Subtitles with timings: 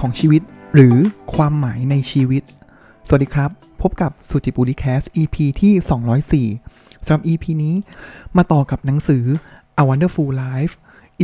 [0.00, 0.42] ของชีวิต
[0.74, 0.96] หรือ
[1.34, 2.42] ความหมายในชีวิต
[3.06, 3.50] สวัสดีครับ
[3.82, 7.74] พบกับสุจิปุริแคส EP ที่ 204สำหรับ EP นี้
[8.36, 9.24] มาต่อกับหนังสือ
[9.80, 10.74] A Wonderful Life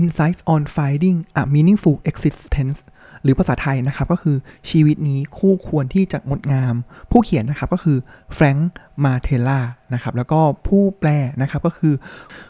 [0.00, 2.78] Insights on Finding a Meaningful Existence
[3.22, 4.36] หรือภาษาไทยนะครับก็คือ
[4.70, 6.74] ชีวิตนี้คู่ควรที่จะงดงาม
[7.10, 7.98] ผู้เขียนนะครับก็คือ
[8.34, 8.70] แฟรงค์
[9.04, 9.60] มาเทล่า
[9.94, 11.08] นะครับแล้วก็ผู้แปล
[11.42, 11.94] นะครับก็คือ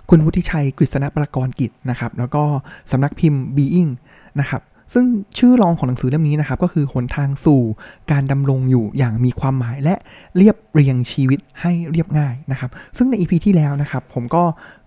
[0.08, 2.44] คุณวุฒิชัยกฤษณประกรกิจนะครับแล้วก็
[2.90, 3.92] สำนักพิมพ์ Being
[4.40, 4.62] นะครับ
[4.94, 5.04] ซึ่ง
[5.38, 7.62] ชื่อรองของหนังสือเล่มนี้นะครับก็คือหนทางสู่
[8.10, 9.94] การดำรงอยู่อย่างมีความหมายและ
[10.36, 14.42] เรียบเรียงชีวิตให้เรียบง่ายนะครับ ซึ่งใน EP ที่แล้วนะครับ ผมก็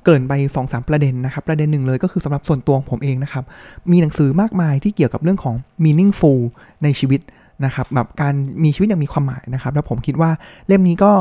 [0.05, 3.43] เกินไป2อสประเด็นนะครับ ประเด็นหนึ่งเลยก็คือสำหรับส่วนตัวผมเองนะครับ
[3.91, 6.39] มีหนังสือมากมายที่เกี่ยวกับเรื่องของ meaningful
[6.83, 7.21] ในชีวิต
[7.65, 10.31] นะครับแบบการมีชีวิตอย่างมีความหมายนะครับ แล้วผมคิดว่า
[10.67, 11.13] เล่มนี้ก็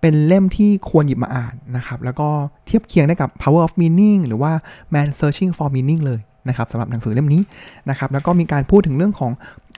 [0.00, 2.28] เป็นเล่มที่ควรหยิบมาอ่านนะครับ แล้วก็
[2.66, 4.52] เทียบเคียงได้กับ power of meaning หรือว่า
[4.94, 7.42] man searching for meaning เลย นะครับสำหรับหนังสือเล่มนี้
[7.90, 9.32] นะครับ แล้วก็มีการพูดถึงเรื่องของ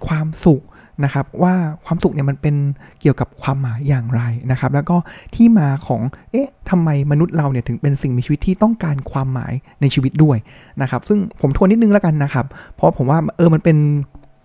[0.06, 0.62] ความสุข
[1.04, 1.54] นะครับว่า
[1.86, 2.56] ความสุขเนี่ยมันเป็น
[3.00, 4.96] เกี่ยวกับความหมายอย่างไรนะครับ แล้วก็
[5.34, 10.36] ที่มาของเอ๊ะทำไมมนุษย์เราเนี่ยถึงเป็นสิ่งมีชีวิตที่ต้องการความหมายในชีวิตด้วย
[10.82, 13.76] นะครับ ซึ่งผมทวนนิดนึงแล้วกันนะครับ เพราะผมว่าเออมันเป็น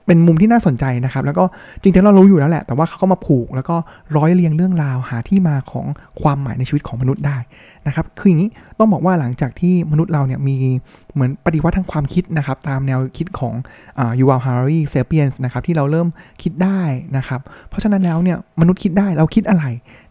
[0.10, 1.44] เป็นมุมที่น่าสนใจนะครับ แล้วก็
[1.82, 3.76] จริงๆเรารู้อยู่แล้วแหละ แต่ว่าเขาก็มาผูกแล้วก็
[4.16, 5.86] ร้อยเรียงเรื่องราวหาที่มาของ
[6.22, 7.38] ความหมายในชีวิตของมนุษย์ได้
[7.88, 8.50] นะครับ คืออย่างนี้
[8.80, 10.56] ต้องบอกว่าหลังจากที่มนุษย์เราเนี่ยมี
[11.14, 13.54] เหมือนปฏิวัติทางความคิดนะครับ ตามแนวคิดของ
[14.20, 16.08] ยูวาลฮารารี Sapiens นะครับที่เราเริ่ม
[16.44, 16.82] คิดได้
[17.18, 19.66] นะครับ เพราะฉะนั้นแล้วเนี่ยมนุษย์คิดได้เราคิดอะไร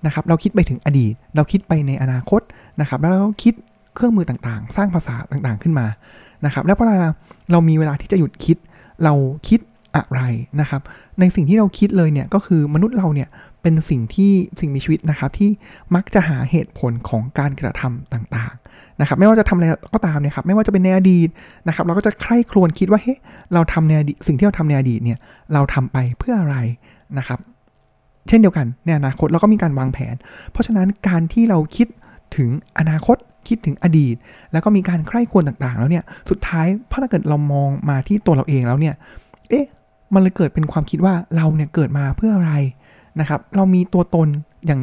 [0.06, 2.41] นะครับ เราคิดไปถึงอดีต เราคิดไปในอนาคต
[2.80, 3.54] นะครับแล้วเราคิด
[3.94, 5.86] เครื่องมือต่างๆ สร้างภาษาต่างๆขึ้นมา
[6.44, 6.84] นะครับ แล้วพอ
[7.52, 8.56] เรามีเวลาที่จะหยุดคิด
[9.04, 9.14] เรา
[9.48, 9.60] คิด
[9.98, 10.22] อะไร
[10.60, 10.82] นะครับ
[11.20, 13.28] ในสิ่งที่เราคิดเลยเนี่ยก็คือมนุษย์เราเนี่ย
[13.62, 15.50] เป็นสิ่งที่สิ่งมีชีวิตนะครับที่
[15.94, 21.28] มักจะหาเหตุผลของการกระทำต่างๆนะครับ ไม่ว่าจะทำอะไรก็ตามเนี่ยครับไม่ว่าจะเป็นในอดีต
[21.69, 23.14] นะครับ เราก็จะใคร่ครวญคิดว่าเฮ้
[23.54, 25.19] เราทำในอดีตสิ่งที่เราทำในอดีตเนี่ย
[25.53, 26.56] เราทำไปเพื่ออะไร
[27.19, 27.38] นะครับ
[28.28, 30.15] เช่นเดียวกันในอนาคตเราก็มีการวางแผน
[30.53, 31.86] เพราะฉะนั้นการที่เราคิด
[32.36, 32.48] ถึง
[32.78, 33.16] อนาคต
[33.48, 34.15] คิดถึงอดีต
[34.53, 38.94] แล้วก็มีการใคร่ควรต่างๆ แล้วเนี่ยสุดท้ายพอถ้าเกิดเรามองมาที่ตัวเราเองแล้วเนี่ย
[39.50, 39.65] เอ๊ะ
[40.14, 42.52] มันเลยเกิดเป็นความคิดว่าเราเนี่ยเกิดมาเพื่ออะไร
[43.20, 44.28] นะครับ เรามีตัวตน
[44.66, 44.80] อย่าง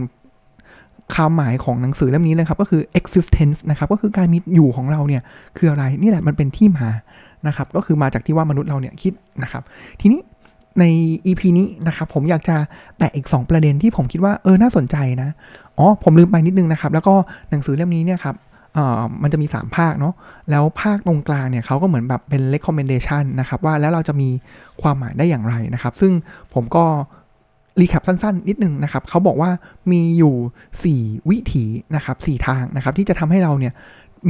[1.15, 5.21] คำหมายของหนังสือเล่มนี้เลยครับ ก็คือ existence นะครับ ก็คือการมีอยู่ของเราเนี่ย
[5.57, 6.87] คืออะไรนี่แหละมันเป็นที่มา
[7.47, 9.63] นะครับ ก็คือมาจากที่ว่ามนุษย์เราเนี่ยคิดนะครับ
[10.01, 10.21] ทีนี้
[10.79, 10.83] ใน
[11.25, 12.57] EP นี้นะครับผมอยากจะ
[12.97, 15.29] แตะอีก 2 ประเด็นที่ผมคิดว่าเออน่าสนใจนะ
[15.77, 17.15] อ๋อผมลืมไปนิดนึงนะครับ แล้วก็
[17.49, 18.35] หนังสือเล่มนี้เนี่ยครับ
[19.21, 20.13] มันจะมี 3 ภาคเนาะ
[20.51, 24.29] แล้วภาคตรงกลางเนี่ยเขาก็เหมือนแบบเป็น recommendation นะครับ ว่าแล้วเราจะมี
[24.81, 26.11] ความหมายได้อย่างไรนะครับ ซึ่ง
[26.53, 26.85] ผมก็
[27.79, 29.51] รีแคปสั้น ๆ นิดนึงนะครับเขาบอกว่า
[29.91, 31.65] มีอยู่ 4 วิถี
[31.95, 33.73] นะครับ4ทางนะครับ ที่จะทำให้เราเนี่ย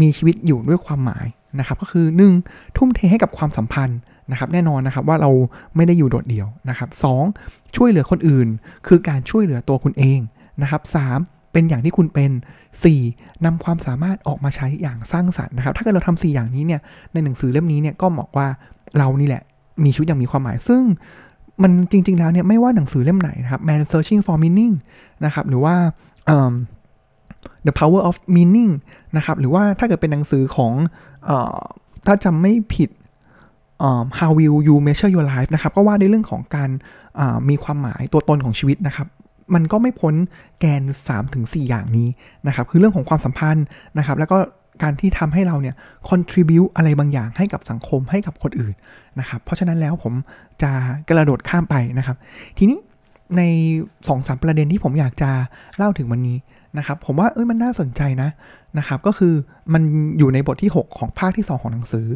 [0.02, 1.28] มีชีวิตอยู่ด้วยความหมาย
[1.60, 2.06] นะครับ ก็คือ
[2.42, 2.78] 1.
[2.78, 4.00] ทุ่มเทให้กับความสัมพันธ์
[4.32, 5.32] นะครับ แน่นอนนะครับว่าเรา
[5.76, 6.90] ไม่ได้อยู่โดดเดี่ยวนะครับ
[7.34, 7.76] 2.
[7.76, 8.48] ช่วยเหลือคนอื่น
[8.88, 10.20] คือการช่วยเหลือตัวคุณเอง
[10.62, 10.82] นะครับ
[11.14, 11.35] 3.
[11.56, 12.32] เป็นอย่างที่คุณเป็น
[12.88, 13.46] 4.
[13.46, 16.82] นำความสามารถออกมาใช้อย่างสร้างสรรค์นะครับ ถ้าเกิดเราทำ4อย่างนี้เนี่ย
[17.14, 18.48] ในหนังสือเล่มนี้เนี่ยก็บอกว่า
[18.98, 19.44] เรานี่แหละ
[19.84, 20.82] มีชีวิตอย่างมีความหมาย ซึ่ง
[21.64, 24.76] มันจริง ๆ แล้วเนี่ยไม่ว่าหนังสือเล่มไหนนะครับ Man Searching for Meaning
[25.26, 25.76] นะครับหรือว่า
[27.66, 28.74] The Power of Meaning
[29.18, 30.74] นะครับหรือว่าถ้าเกิดเป็นหนังสือของ
[31.30, 31.32] อ
[32.06, 32.90] ถ้าจำไม่ผิด
[34.20, 36.70] How Will You Measure Your Life นะครับก็ว่าในเรื่องของการ
[37.50, 39.08] มีความหมายตัวตนของชีวิตนะครับ
[39.54, 40.14] มันก็ไม่พ้น
[40.60, 40.84] แกน
[41.24, 42.08] 3-4 อย่างนี้
[42.48, 43.66] นะครับคือเรื่องของความสัมพันธ์
[43.98, 44.38] นะครับแล้วก็
[44.84, 45.76] การที่ทำให้เราเนี่ย
[46.08, 48.74] contribu อะไรบางอย่างให้กับสังคมให้กับคนอื่น
[49.20, 50.14] นะครับ เพราะฉะนั้นแล้วผม
[50.62, 50.72] จะ
[51.10, 52.18] กระโดดข้ามไปนะครับ
[52.58, 52.80] ทีนี้
[53.38, 53.42] ใน
[53.86, 55.30] 2อสประเด็นที่ผมอยากจะ
[55.78, 56.38] เล่าถึงวันนี้
[56.78, 58.30] นะครับ ผมว่าเอ้ยมันน่าสนใจนะ
[58.78, 59.34] นะครับ ก็คือ
[59.74, 59.82] มัน
[60.18, 62.08] อยู่ในบทที่ 6 ของภาคที่ 2 ของหนังสือ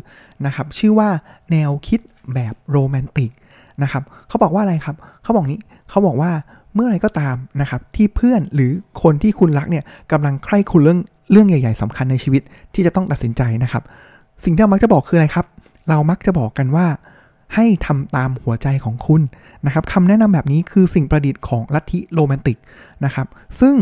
[0.45, 1.09] นะครับ ชื่อว่า
[1.51, 1.99] แนวคิด
[2.33, 3.31] แบบโรแมนติก
[3.83, 6.31] นะครับเขาบอกว่าอะไรครับเขาบอกนี้เขาบอกว่า
[6.73, 8.71] เมื่อไรก็ตามนะครับที่เพื่อนหรือ
[9.01, 10.99] คนที่คุณรักเนี่ยกำลังใคร่คุณเรื่อง
[11.31, 12.41] เรื่องใหญ่ ๆสำคัญในชีวิต
[12.73, 13.83] ที่จะต้องตัดสินใจนะครับ
[14.43, 15.45] สิ่งที่เรามักจะบอกคืออะไรครับ
[15.89, 16.87] เรามักจะบอกกันว่า
[17.55, 19.21] ให้ทำตามหัวใจของคุณ
[19.65, 22.57] นะครับคำแนะนำแบบนี้คือสิ่งประดิษฐ์ของลัทธิโรแมนติก
[23.05, 23.27] นะครับ
[23.59, 23.75] ซึ่ง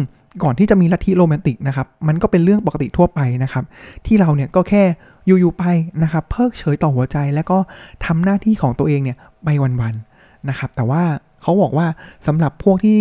[0.44, 3.63] ก่อนที่จะมีลัทธิโรแมนติกนะครับ มันก็เป็นเรื่องปกติทั่วไปนะครับ
[4.06, 4.84] ที่เราเนี่ยก็แค่
[5.25, 5.63] อยู่ๆไป
[6.04, 7.57] นะครับ เพิกเฉยต่อหัวใจแล้วก็
[8.06, 9.50] ทำหน้าที่ของตัวเองเนี่ยไป
[9.81, 11.04] วันๆนะครับ แต่ว่า
[11.48, 11.88] เขาบอกว่า
[12.28, 12.98] สำหรับพวกที่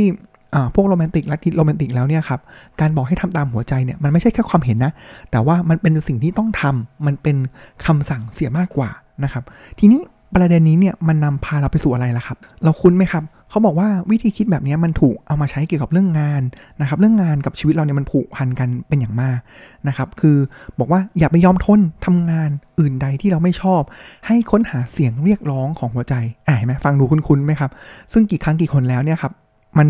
[0.75, 2.41] พวกโรแมนติกลัทธิโรแมนติกแล้วเนี่ยครับ
[2.81, 4.93] การบอกให้ทำตามหัวใจเนี่ยมันไม่ใช่แค่ความเห็นนะ
[5.31, 7.37] แต่ว่ามันเป็นสิ่งที่ต้องทำมันเป็น
[7.87, 8.91] คำสั่งเสียมากกว่า
[9.25, 9.45] นะครับ
[9.79, 10.01] ทีนี้
[10.35, 16.43] ประเด็นนี้เนี่ยมันนำพาเราไปสู่อะไรล่ะครับ เราคุ้นไหมครับ เขาบอกว่าวิธีคิดแบบนี้มันถูกเอามาใช้เกี่ยวกับเรื่องงาน
[16.81, 19.39] นะครับเรื่องงานกับชีวิตเราเนี่ยมันผูกพันกันเป็นอย่างมาก
[19.89, 20.37] นะครับคือ
[20.79, 23.83] บอกว่าอย่าไปยอมทนทำงานอื่นใดที่เราไม่ชอบ
[24.27, 26.15] ให้ค้นหาเสียงเรียกร้องของหัวใจ
[26.47, 27.71] อ่าเห็นไหมฟังดูคุ้นๆไหมครับ
[28.13, 29.35] ซึ่งกี่ครั้งกี่คนแล้วเนี่ยครับ
[29.79, 29.89] มัน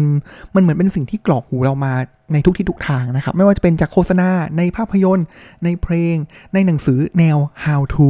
[0.55, 1.93] มันเหมือนเป็นสิ่งที่กรอกหูเรามา
[2.33, 5.27] ในทุกที่ทุกทางนะครับ ไม่ว่าจะเป็นจากโฆษณาในภาพยนตร์
[5.65, 6.17] ในเพลง
[6.55, 8.09] ในหนังสือแนว how to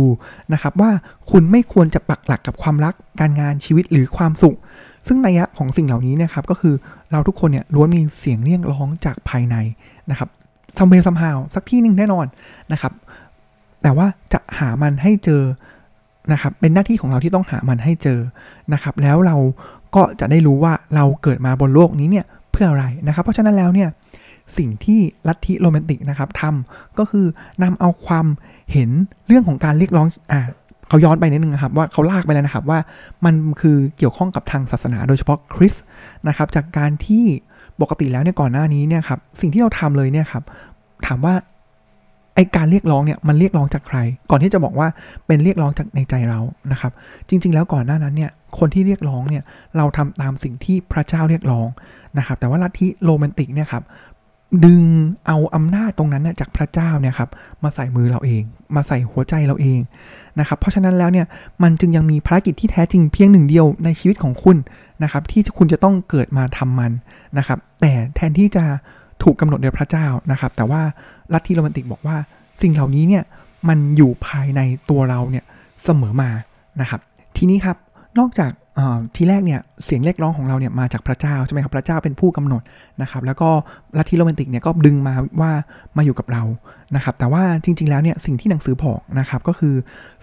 [0.52, 0.90] นะครับ ว่า
[1.30, 4.56] คุณไม่ควรจะปักหลักกับความรักการงานชีวิตหรือความสุข
[5.06, 6.74] ซึ่งนัยยะของสิ่งเหล่านี้นะครับก็คือ
[7.12, 9.56] เราทุกคนเนี่ยล้วนมีเสียงเรียกร้องจากภายใน
[10.10, 10.28] นะครับ
[10.76, 12.26] somewhere somehow สักที่หนึ่งแน่นอน
[12.72, 12.92] นะครับ
[13.82, 15.42] แต่ว่าจะหามันให้เจอ
[16.32, 18.18] นะครับ เป็นหน้าที่ของเราที่ต้องหามันให้เจอ
[18.72, 19.36] นะครับ แล้วเรา
[19.96, 23.88] ก็จะได้รู้ว่าเราเกิดมาบนโลกนี้เนี่ยเพื่ออะไรนะครับ เพราะฉะนั้นแล้วเนี่ย
[24.58, 27.26] สิ่งที่ลัทธิโรแมนติกนะครับทำก็คือ
[27.62, 28.26] นำเอาความ
[28.72, 28.90] เห็น
[29.26, 30.40] เรื่องของการเรียกร้องอ่า
[30.88, 32.78] เขาย้อนไปนิดนึงครับว่าเขาลากไปแล้วนะครับว่า
[33.24, 35.84] มันคือเกี่ยวข้องกับทางศาสนาโดยเฉพาะคริสต์
[36.28, 37.24] นะครับจากการที่
[37.80, 40.42] ปกติแล้วเนี่ยก่อนหน้านี้เนี่ยครับสิ่งที่เราทำเลยเนี่ยครับ
[41.06, 41.34] ถามว่า
[42.34, 43.98] ไอการเรียกร้องเนี่ยมันเรียกร้องจากใคร
[44.30, 44.88] ก่อนที่จะบอกว่า
[45.26, 46.40] เป็นเรียกร้องจากในใจเรา
[46.72, 46.92] นะครับ
[47.28, 49.42] จริง ๆ แล้วก่อนหน้านั้นเนี่ยคนที่เรียกร้องเนี่ย
[49.76, 51.68] เราทำตามสิ่งที่พระเจ้าเรียกร้อง
[52.18, 53.82] นะครับแต่ว่าลัทธิโรแมนติกเนี่ยครับ
[54.64, 54.82] ดึง
[55.26, 57.30] เอาอำนาจตรงนั้นจากพระเจ้าเนี่ยครับ
[57.62, 58.42] มาใส่มือเราเอง
[58.76, 59.80] มาใส่หัวใจเราเอง
[60.38, 61.26] นะครับเพราะฉะนั้นแล้วเนี่ย
[61.62, 64.56] มันจึงยังมีภารกิจที่แท้จริงเพียงหนึ่งเดียวในชีวิตของคุณ
[65.02, 66.92] นะครับที่คุณจะต้องเกิดมาทำมัน
[67.38, 68.64] นะครับแต่แทนที่จะ
[69.22, 70.82] ถูกกำหนดโดยพระเจ้านะครับ แต่ว่า
[71.32, 72.16] ลัทธิโรแมนติกบอกว่า
[72.62, 73.24] สิ่งเหล่านี้เนี่ย
[73.68, 74.60] มันอยู่ภายใน
[74.90, 75.44] ตัวเราเนี่ย
[75.84, 76.30] เสมอมา
[76.80, 77.00] นะครับ
[77.36, 77.76] ทีนี้ครับ
[78.18, 78.50] นอกจาก
[79.16, 82.62] ทีแรกเนี่ยเสียงเรียกร้องของเราเนี่ยมาจากพระเจ้าใช่ไหมครับพระเจ้าเป็นผู้กำหนด
[83.02, 83.48] นะครับแล้วก็
[83.98, 85.52] ลัทธิโรแมนติกเนี่ยก็ดึงมาว่า
[85.96, 86.42] มาอยู่กับเรา
[86.94, 89.74] นะครับแต่ว่าจริง ๆ แล้วเนี่ยสิ่งที่หนังสือบอกนะครับก็คือ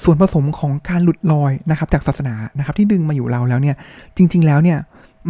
[0.04, 3.76] ส่วนผสมของการหลุดลอยนะครับจากศาสนานะครับที่ดึงมาอยู่เราแล้วเนี่ย
[4.18, 4.78] จริง ๆ แล้วเนี่ย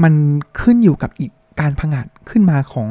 [0.03, 0.13] มัน
[0.61, 2.89] ขึ้นอยู่กับอีกการพังอาจขึ้นมาของ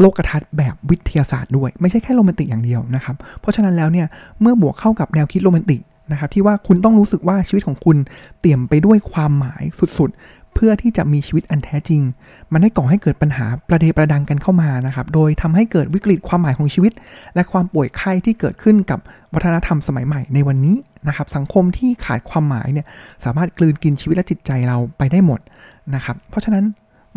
[0.00, 4.06] โลกทัศน์แบบวิทยาศาสตร์ด้วย ไม่ใช่แค่โรแมนติกอย่างเดียวนะครับ เพราะฉะนั้นแล้วเนี่ย
[4.40, 5.80] เมื่อบวกเข้ากับแนวคิดโรแมนติก
[6.12, 7.96] นะครับที่ว่าคุณต้องรู้สึกว่าชีวิตของคุณ
[8.38, 9.62] เตี่ยมไปด้วยความหมาย
[9.98, 12.02] สุดๆ เพื่อที่จะมีชีวิตอันแท้จริง
[12.52, 16.92] มันได้ก่อให้เกิดปัญหาประเดประดังกันเข้ามานะครับโดยทำให้เกิดวิกฤตความหมายของชีวิต
[17.34, 18.98] และความป่วยไข้ที่เกิดขึ้นกับ
[19.34, 20.76] วัฒนธรรมสมัยใหม่ในวันนี้
[21.08, 22.86] นะครับสังคมที่ขาดความหมายเนี่ย
[23.24, 25.40] สามารถกลืนกินชีวิตและจิตใจเราไปได้หมด
[25.94, 26.64] นะครับเพราะฉะนั้น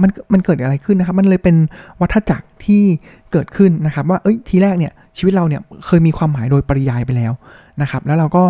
[0.02, 1.56] มันมันเกิดอะไรขึ้นนะครับ มันเลยเป็น
[2.02, 2.84] วัฏจักรที่
[3.32, 7.34] เกิดขึ้นนะครับ ว่าเอ้ยทีแรกเนี่ยชีวิตเราเนี่ยเคยมีความหมายโดยปริยายไปแล้ว
[7.82, 8.44] นะครับ แล้วเราก็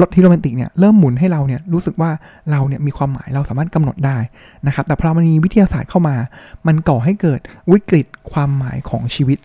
[0.00, 2.10] รถที่โรแมนติกเนี่ยเริ่มหมุนให้เราเนี่ยรู้สึกว่า
[2.50, 4.18] เราเนี่ยมีความหมายเราสามารถกำหนดได้
[4.66, 6.16] นะครับแต่พอมันมีวิทยาศาสตร์เข้ามา
[6.66, 7.40] มันก่อให้เกิด
[7.72, 9.38] วิกฤตความหมายของชีวิต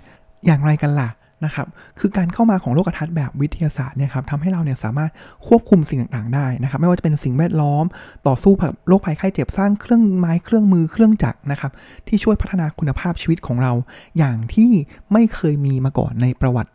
[0.45, 1.09] อย่างไรกันล่ะ
[1.45, 1.67] นะครับ
[1.99, 5.11] คือการเข้ามาของโลกทัศน์แบบวิทยาศาสตร์เนี่ยครับทำให้เราเนี่ยสามารถ
[5.47, 7.85] ควบคุมสิ่งต่างๆได้นะครับไม่ว่าจะเป็นสิ่งแวดล้อม
[8.27, 11.71] ต่อสู้กับโรคภัยไข้เจ็บสร้างเครื่องไม้เครื่องมือเครื่องจักรนะครับ
[12.07, 13.73] ที่ช่วยพัฒนาคุณภาพชีวิตของเรา
[14.17, 14.69] อย่างที่
[15.11, 16.71] ไม่เคยมีมาก่อนในประวัติ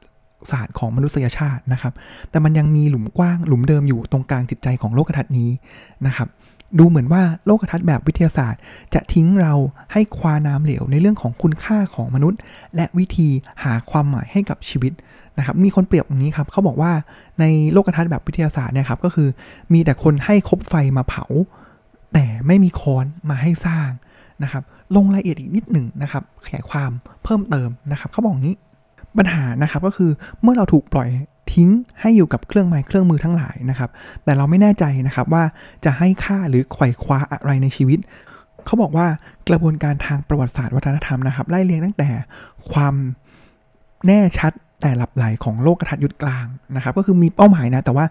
[0.52, 1.93] ศาสตร์ของมนุษยชาตินะครับ
[2.31, 5.50] แต่มันยังมีหลุมกว้างหลุมเดิมอยู่ตรงกลางจิตใจของโลกทัศน์นี้
[6.06, 6.29] นะครับ
[6.79, 8.61] ดูเหมือนว่าโลกทัศน์แบบวิทยาศาสตร์
[8.94, 9.55] จะทิ้งเรา
[9.93, 12.41] ให้ควาน้ำเหลวในเรื่องของคุณค่าของมนุษย์
[12.76, 13.29] และวิธี
[13.62, 14.93] หาความหมายให้กับชีวิต
[15.38, 16.93] นะครับ มีคนเปรียบอย่างนี้ครับเขาบอกว่า
[17.41, 19.29] ในโลกทัศน์แบบวิทยาศาสตร์เนี่ยครับก็คือ
[19.73, 21.25] มีแต่คนให้คบไฟมาเผา
[22.12, 23.91] แต่ไม่มีค้อนมาให้สร้าง
[24.43, 24.62] นะครับ
[24.96, 26.91] ลงรายละเอียดอีกนิดหนึ่งนะครับ ขยายความ
[27.25, 28.56] เพิ่มเติมนะครับเขาบอกงี้
[29.19, 30.11] ปัญหานะครับก็คือ
[30.43, 31.09] เมื่อเราถูกปล่อย
[31.53, 31.69] ทิ้ง
[32.01, 33.91] ให้อยู่กับเครื่องไม้เครื่องมือทั้งหลายนะครับ
[34.25, 35.44] แต่เราไม่แน่ใจนะครับว่า
[35.85, 37.99] จะให้ค่าหรือไขว่คว้าอะไรในชีวิต
[38.67, 39.06] เขาบอกว่า
[39.49, 42.11] กระบวนการทางประวัติศาสตร์วัฒนธรรมนะครับ ไล่เรียงตั้งแต่
[42.71, 42.94] ความ
[44.06, 44.53] แน่ชัด
[44.83, 48.05] แต่หลับไหลของโลกกระทัดยุดกลางนะครับ ก็คือมีเป้าหมายนะ แต่ว่า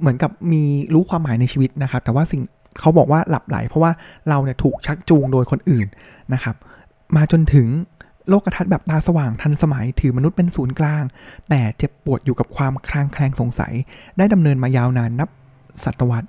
[0.00, 0.62] เหมือนกับมี
[0.94, 2.42] รู้ความหมายในชีวิตนะครับ แต่ว่าสิ่ง
[2.80, 3.92] เขาบอกว่าหลับไหล เพราะว่า
[4.28, 5.86] เราเนี่ยถูกชักจูงโดยคนอื่น
[6.34, 6.56] นะครับ
[7.16, 7.66] มาจนถึง
[8.28, 11.04] โลกทัศน์แบบตาสว่างทันสมัยถือมนุษย์เป็นศูนย์กลาง
[11.48, 13.72] แต่เจ็บปวดอยู่กับความคลางแคลงสงสัย
[14.18, 15.28] ได้ดำเนินมายาวนานนับ
[15.84, 16.28] ศตวรรษ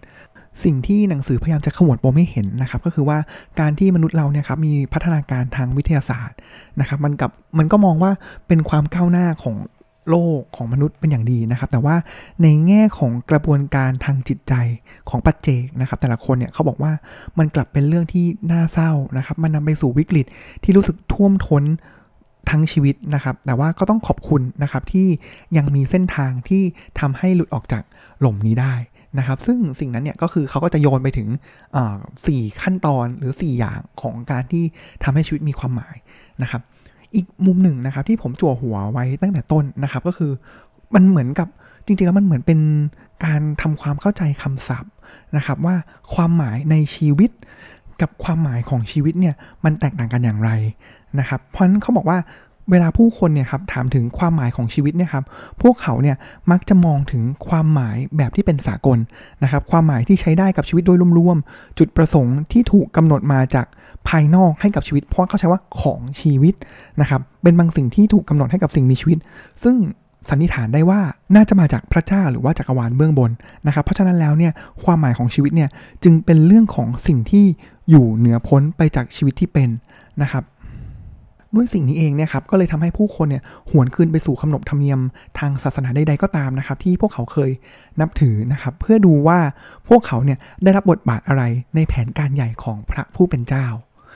[0.63, 3.18] สิ่งที่หนังสือพยายามจะขมวดปมให้เห็นนะครับ ก็คือว่า
[3.60, 6.38] การที่มนุษย์เราเนี่ยครับมีพัฒนาการทางวิทยาศาสตร์
[6.79, 8.12] นะครับ มันกับมันก็มองว่า
[8.48, 9.56] เป็นความก้าวหน้าของ
[10.10, 11.96] โลกของมนุษย์เป็นอย่างดีนะครับ แต่ว่า
[12.42, 14.54] ในแง่ของกระบวนการทางจิตใจ
[15.10, 16.92] ของปัจเจกนะครับ แต่ละคนเนี่ยเขาบอกว่า
[17.38, 20.25] มันกลับเป็นเรื่องที่น่าเศร้านะครับ มันนำไปสู่วิกฤต
[20.63, 21.63] ที่รู้สึกท่วมท้น
[22.50, 25.08] ทั้งชีวิตนะครับ แต่ว่าก็ต้องขอบคุณนะครับที่
[25.58, 26.63] ยังมีเส้นทางที่
[27.00, 27.84] ทำให้หลุดออกจาก
[28.22, 28.75] หล่มนี้ได้
[29.18, 31.28] นะครับ ซึ่งสิ่งนั้นเนี่ยก็คือเขาก็จะโยนไปถึง
[32.25, 34.63] สี่ขั้นตอนหรือ 4 อย่างของการที่
[35.04, 35.96] ทำให้ชีวิตมีความหมาย
[36.42, 36.62] นะครับ
[37.16, 40.32] อีกมุมหนึ่งนะครับที่ผมจั่วหัวไว้ตั้งแต่ต้นนะครับ ก็คือ
[40.96, 41.48] มันเหมือนกับ
[41.86, 42.60] จริงๆแล้วมันเหมือนเป็น
[43.25, 44.92] การทำความเข้าใจคำศัพท์
[45.36, 45.75] นะครับ ว่า
[46.13, 47.32] ความหมายในชีวิต
[48.01, 49.36] กับความหมายของชีวิตเนี่ย
[49.66, 50.51] มันแตกต่างกันอย่างไร
[51.20, 52.18] นะครับ เพราะนั้นเขาบอกว่า
[52.72, 55.26] เวลาผู้คนเนี่ยครับถามถึงความหมายของชีวิตเนี่ยครับ
[55.62, 56.16] พวกเขาเนี่ย
[56.52, 58.98] มักจะมองถึงความหมายแบบที่เป็นสากล
[59.44, 63.66] นะครับความหมายที่ใช้ได้กับชีวิตโดยรวมๆจุดประสงค์ที่ถูกกำหนดมาจาก
[64.10, 66.54] ภายนอกให้กับชีวิต เพราะเขาใช้ว่าของชีวิต
[67.02, 69.18] นะครับเป็นบางสิ่งที่ถูกกำหนดให้กับสิ่งมีชีวิต
[69.64, 69.76] ซึ่ง
[70.30, 71.00] สันนิษฐานได้ว่า
[71.36, 73.32] น่าจะมาจากพระเจ้าหรือว่าจักรวาลเบื้องบน
[73.68, 74.52] นะครับ เพราะฉะนั้นแล้วเนี่ย
[74.84, 75.70] ความหมายของชีวิตเนี่ย
[76.04, 77.46] จึงเป็นเรื่องของสิ่งที่
[77.90, 79.70] อยู่เหนือพ้นไปจากชีวิตที่เป็น
[80.22, 80.44] นะครับ
[81.56, 85.00] ด้วยสิ่งนี้เองเนี่ยครับก็เลยทำให้ผู้คนเนี่ยหวนคืนไปสู่คำนบธรรมเนียม
[85.39, 87.51] ทางศาสนาใดๆก็ตามนะครับ ที่พวกเขาเคย
[88.00, 89.39] นับถือนะครับ เพื่อดูว่า
[89.89, 91.44] พวกเขาเนี่ยได้รับบทบาทอะไร
[91.75, 93.65] ในแผนการใหญ่ของพระผู้เป็นเจ้า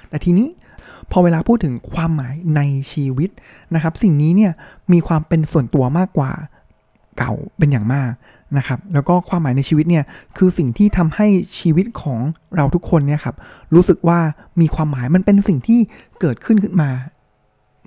[0.10, 0.48] แต่ทีนี้
[1.12, 2.62] พอเวลาพูดถึงความหมายใน
[2.92, 3.30] ชีวิต
[3.76, 4.52] นะครับ สิ่งนี้เนี่ย
[4.94, 6.32] มีความเป็นส่วนตัวมากกว่า
[7.18, 8.12] เก่าเป็นอย่างมาก
[8.58, 10.04] นะครับ แล้วก็ความหมายในชีวิตเนี่ย
[10.38, 11.28] คือสิ่งที่ทำให้
[11.60, 12.20] ชีวิตของ
[12.56, 13.36] เราทุกคนเนี่ยครับ
[13.76, 14.20] รู้สึกว่า
[14.62, 15.80] มีความหมายมันเป็นสิ่งที่
[16.20, 16.90] เกิดขึ้นขึ้นมา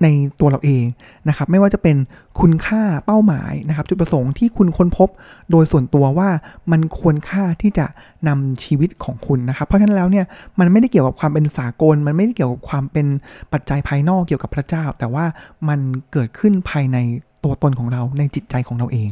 [0.03, 0.07] ใน
[0.41, 0.85] ตัวเราเอง
[1.29, 1.97] นะครับไม่ว่าจะเป็น
[2.41, 5.09] คุณค่าเป้าหมายนะครับ จุดประสงค์ที่คุณค้นพบ
[5.51, 6.29] โดยส่วนตัวว่า
[6.73, 7.87] มันควรค่าที่จะ
[8.29, 10.27] นำชีวิตของคุณนะครับ เพราะฉะนั้นแล้วเนี่ย
[10.59, 13.07] มันไม่ได้เกี่ยวกับความเป็นสากล มันไม่ได้เกี่ยวกับความเป็น
[13.53, 15.25] ปัจจัยภายนอกเกี่ยวกับพระเจ้า แต่ว่า
[15.69, 15.81] มัน
[16.13, 16.99] เกิดขึ้นภายใน
[17.45, 19.11] ตัวตนของเราในจิตใจของเราเอง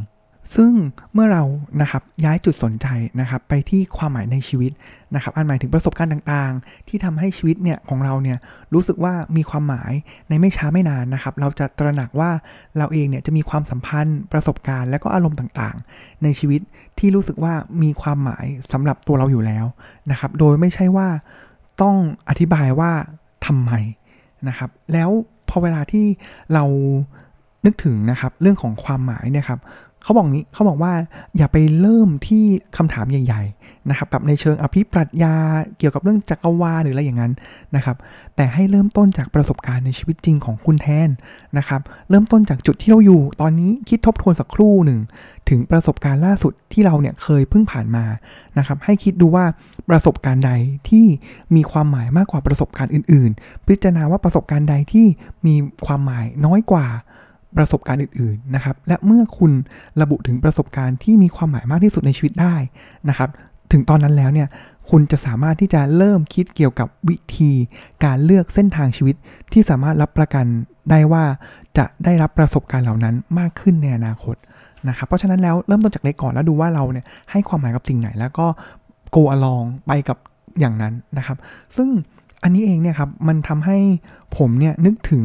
[0.55, 0.71] ซึ่ง
[1.13, 1.43] เมื่อเรา
[1.81, 2.87] นะครับย้ายจุดสนใจ
[3.19, 4.71] นะครับไปที่ความหมายในชีวิต
[5.15, 8.37] นะครับอันหมายถึงประสบการณ์ต่างๆ ที่ทำให้ชีวิตเนี่ยของเราเนี่ย
[8.73, 9.91] รู้สึกว่ามีความหมาย
[10.29, 12.31] ในไม่ช้าไม่นานนะครับเราจะตระหนักว่า
[12.77, 16.61] เราเองเนี่ยจะมีความสัมพันธ์ประสบการณ์ และก็อารมณ์ต่างๆ ในชีวิต
[16.99, 19.65] ที่รู้สึกว่ามีความหมายสำหรับตัวเราอยู่แล้ว
[20.11, 21.07] นะครับโดยไม่ใช่ว่า
[21.81, 21.95] ต้อง
[22.29, 22.91] อธิบายว่า
[23.45, 23.71] ทำไม
[24.47, 25.09] นะครับแล้ว
[25.49, 26.05] พอเวลาที่
[26.53, 26.63] เรา
[27.65, 29.59] นึกถึงนะครับเรื่องของความหมายเนี่ยครับ
[30.05, 30.93] เขาบอกงี้เขาบอกว่า
[31.37, 32.43] อย่าไปเริ่มที่
[32.77, 35.35] คำถามใหญ่ ๆ นะครับกับในเชิงอภิปรัชญา
[35.77, 37.33] เกี่ยวกับเรื่องจักรวาลหรืออะไรอย่างนั้น
[37.75, 37.97] นะครับ
[38.35, 41.09] แต่ให้เริ่มต้นจากประสบการณ์ในชีวิตจริงของคุณแทน
[41.57, 44.99] นะครับ เริ่มต้นจากจุดที่เราอยู่ ตอนนี้คิดทบทวนสักครู่หนึ่ง
[45.49, 48.05] ถึงประสบการณ์ล่าสุดที่เราเนี่ยเคยเพิ่งผ่านมา
[48.57, 49.45] นะครับ ให้คิดดูว่า
[49.89, 50.51] ประสบการณ์ใด
[50.89, 51.05] ที่
[51.55, 55.05] มีความหมายมากกว่าประสบการณ์อื่น ๆ พิจารณาว่าประสบการณ์ใดที่
[55.45, 56.87] มีความหมายน้อยกว่า
[57.57, 59.51] ประสบการณ์อื่นๆนะครับและเมื่อคุณ
[60.01, 62.55] ระบุถึงประสบการณ์ที่มีความหมายมากที่สุดในชีวิตได้
[63.09, 63.29] นะครับ
[63.71, 64.47] ถึงตอนนั้นแล้วเนี่ย
[64.89, 67.51] คุณจะสามารถที่จะเริ่มคิดเกี่ยวกับวิธี
[68.03, 69.15] การเลือกเส้นทางชีวิต
[69.53, 70.45] ที่สามารถรับประกัน
[70.89, 71.23] ได้ว่า
[71.77, 74.35] จะได้รับประสบการณ์เหล่านั้นมากขึ้นในอนาคต
[74.89, 78.47] นะครับเพราะฉะนั้นแล้วเริ่มต้นจากเล็กก่อนแล้วดูว่าเราเนี่ยให้ความหมายกับสิ่งไหนแล้วก็
[79.11, 80.17] โกอลองไปกับ
[80.59, 81.37] อย่างนั้นนะครับ
[81.75, 81.89] ซึ่ง
[82.45, 83.77] อันนี้เองเนี่ยครับมันทำให้
[84.37, 85.23] ผมเนี่ยนึกถึง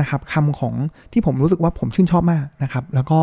[0.00, 0.74] นะครับคำของ
[1.12, 3.18] ที่ผมรู้สึกว่าผมชื่นชอบมากนะครับ แล้วก็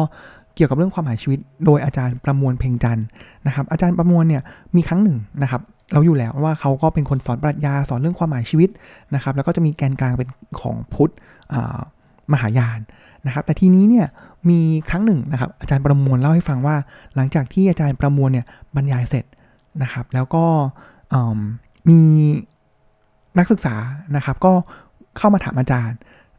[0.55, 2.99] เกี่ยวกับเรื่องความหมายชีวิต โดยอาจารย์ประมวลเพ่งจัน
[3.47, 4.41] นะครับ อาจารย์ประมวลเนี่ย
[4.75, 5.61] มีครั้งหนึ่งนะครับ
[5.93, 8.69] เราอยู่แล้วว่าเขาก็เป็นคนสอนปรัชญาสอนเรื่องความหมายชีวิต
[9.15, 10.29] นะครับ แล้วก็จะมีแกนกลางเป็น
[10.61, 11.11] ของพุทธ
[12.33, 12.79] มหายาน
[13.25, 14.07] นะครับ แต่ทีนี้เนี่ย
[14.49, 16.75] มีครั้งหนึ่งนะครับ อาจารย์ประมวลเล่าให้ฟังว่า
[17.15, 19.25] หลังจากที่อาจารย์ประมวลเนี่ยบรรยายเสร็จ
[19.83, 20.45] นะครับ แล้วก็
[21.89, 22.01] มี
[23.37, 23.75] นักศึกษา
[24.15, 24.53] นะครับ ก็
[25.17, 25.97] เข้ามาถามอาจารย์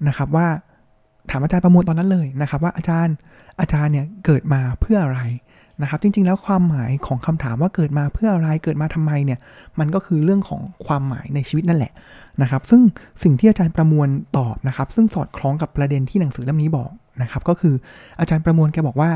[0.09, 0.47] นะครับว่า
[1.31, 3.15] ถามอาจารย์ประมวลตอนนั้นเลยนะครับ ว่าอาจารย์
[3.61, 5.23] อาจารย์เนี่ยเกิดมาเพื่ออะไร
[5.83, 9.39] นะครับ จริง ๆ แล้วความหมายของคำถามว่าเกิดมาเพื่ออะไรเกิดมาทำไมเนี่ย
[9.79, 11.93] มันก็คือเรื่องของความหมายในชีวิตนั่นแหละ
[12.43, 12.81] นะครับ ซึ่ง
[13.23, 16.91] สิ่งที่อาจารย์ประมวลตอบนะครับ ซึ่งสอดคล้องกับประเด็นที่หนังสือเล่มนี้บอก
[17.23, 17.75] นะครับ ก็คือ
[18.21, 19.11] อาจารย์ประมวลแกบอกว่า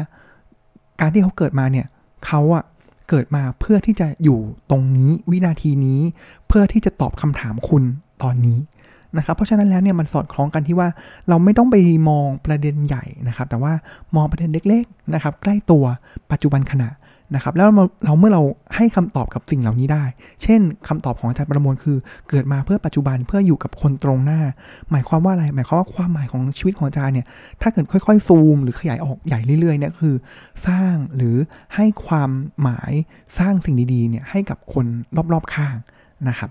[1.00, 1.86] การที่เขาเกิดมาเนี่ย
[2.26, 2.64] เขาอะ
[3.14, 4.40] เกิดมาเพื่อที่จะอยู่
[4.70, 6.00] ตรงนี้วินาทีนี้
[6.48, 7.82] เพื่อที่จะตอบคำถามคุณ
[8.22, 8.58] ตอนนี้
[9.16, 10.88] นะครับเพราะฉะนั้นแล้วเนี่ยมันสอดคล้องกันที่ว่า
[11.28, 11.76] เราไม่ต้องไป
[12.08, 13.72] มองประเด็นใหญ่นะครับ แต่ว่า
[14.16, 15.84] มองประเด็นเล็กๆนะครับ ใกล้ตัว
[16.30, 16.88] ปัจจุบันขณะ
[17.34, 17.68] นะครับแล้ว
[18.04, 18.42] เราเมื่อเรา
[18.76, 20.04] ให้คำตอบกับสิ่งเหล่านี้ได้
[20.42, 21.96] เช่นคำตอบของอาจารย์ประมวลคือ
[22.28, 24.40] เกิดมาเพื่อปัจจุบันเพื่ออยู่กับคนตรงหน้า
[24.90, 27.26] หมายความว่าอะไร หมายความว่าความหมายของชีวิตของอาจารย์เนี่ย
[27.62, 30.14] ถ้าเกิดค่อยๆซูม หรือขยายออกใหญ่เรื่อยๆเนี่ยคือ
[30.66, 31.36] สร้างหรือ
[31.74, 32.30] ให้ความ
[32.62, 32.92] หมาย
[33.38, 34.86] สร้างสิ่งดีๆเนี่ยให้กับคน
[35.32, 35.76] รอบๆข้าง
[36.28, 36.50] นะครับ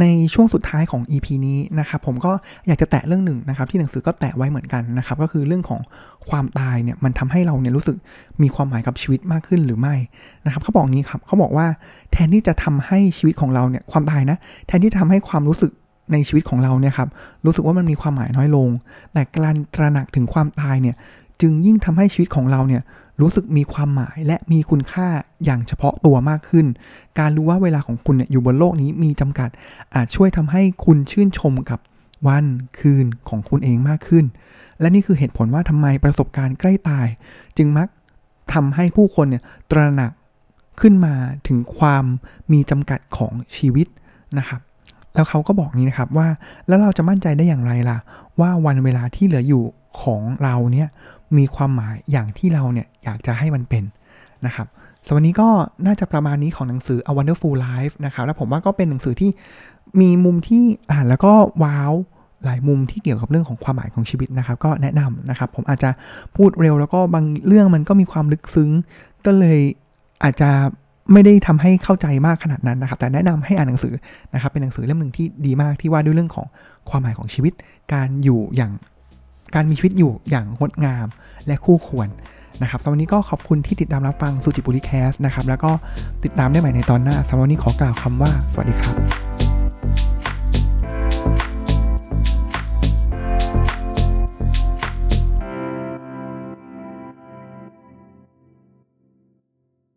[0.00, 2.32] ในช่วงสุดท้ายของ EP นี้นะครับผมก็
[2.66, 5.80] อยากจะแตะเรื่องหนึ่งนะครับที่หนังสือก็แตะไว้เหมือนกันนะครับก็คือเรื่องของ
[6.28, 7.96] ความตายเนี่ยมันทำให้เราเนี่ยรู้สึก
[8.42, 9.94] มีความหมายกับชีวิตมากขึ้นหรือไม่
[10.44, 11.66] นะครับเขาบอกนี้ครับเขาบอกว่า
[12.12, 15.70] แทนที่จะทำให้ชีวิตของเราเนี่ยความตายนะแทนที่จะทำให้ความรู้สึก
[16.12, 17.08] ในชีวิตของเราเนี่ยครับ
[17.44, 18.68] รู้สึกว่ามันมีความหมายน้อยลง
[19.12, 20.96] แต่การตระหนักถึงความตายเนี่ย
[21.40, 22.82] จึงยิ่งทำให้ชีวิตของเราเนี่ย
[23.20, 25.08] รู้สึกมีความหมายและมีคุณค่า
[25.44, 26.66] อย่างเฉพาะตัวมากขึ้น
[27.18, 29.48] การรู้ว่าเวลาของคุณเนี่ยอยู่บนโลกนี้มีจำกัด
[29.94, 31.80] อาจช่วยทำให้คุณชื่นชมกับ
[32.28, 32.46] วัน
[32.78, 34.24] คืนของคุณเองมากขึ้น
[34.80, 37.06] และนี่คือเหตุผลว่าทำไมประสบการณ์ใกล้ตาย
[37.56, 37.88] จึงมัก
[38.52, 40.12] ทำให้ผู้คนเนี่ยตระหนัก
[40.80, 41.14] ขึ้นมา
[41.48, 42.04] ถึงความ
[42.52, 43.86] มีจำกัดของชีวิต
[44.38, 44.60] นะครับ
[45.14, 46.28] แล้วเขาก็บอกนี้นะครับว่า
[46.68, 47.98] แล้วเราจะมั่นใจได้อย่างไรล่ะ
[48.40, 49.64] ว่าวันเวลาที่เหลืออยู่
[50.00, 50.88] ของเราเนี่ย
[51.38, 53.84] มีความหมายอย่างที่เราเนี่ยอยากจะให้มันเป็น
[54.46, 54.66] นะครับ
[55.06, 55.48] สวันนี้ก็
[55.86, 59.30] น่าจะประมาณนี้ของหนังสือ A Wonderful Life นะครับ แล้วผมว่าก็เป็นหนังสือที่
[60.00, 61.32] มีมุมที่อ่านแล้วก็
[61.64, 61.92] ว้าว
[62.44, 65.90] หลายมุมที่เกี่ยวกับเรื่องของความหมายของชีวิตนะครับ ก็แนะนำนะครับ ผมอาจจะ
[66.36, 68.70] พูดเร็วแล้วก็บางเรื่องมันก็มีความลึกซึ้ง
[69.26, 69.58] ก็เลย
[70.24, 70.50] อาจจะ
[71.12, 73.94] ไม่ได้ทำให้เข้าใจมากขนาดนั้นนะครับ แต่แนะนำให้อ่านหนังสือ
[74.34, 76.46] นะครับ เป็นหนังสือเล่มหนึ่งที่ดีมากที่ว่าด้วยเรื่องของ
[76.90, 77.52] ความหมายของชีวิต
[77.92, 78.72] การอยู่อย่าง
[79.54, 81.06] การมีชีวิตอยู่อย่างงดงาม
[81.46, 82.08] และคู่ควร
[82.62, 85.70] นะครับสำหรับวันนี้ก็ขอบคุณที่ติดตามรับฟังสุจิบุรีแคสนะครับ แล้วก็
[86.24, 89.25] ติดตามได้ใหม่ในตอนหน้าสำหรับวันนี้ขอกล่าวคำว่า สวัสดีครับ